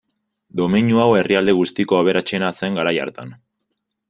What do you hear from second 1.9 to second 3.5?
aberatsena zen garai hartan.